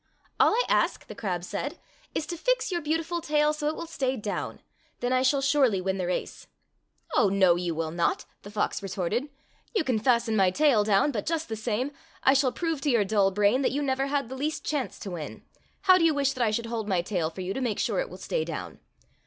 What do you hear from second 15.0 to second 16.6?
win. How do you wish that I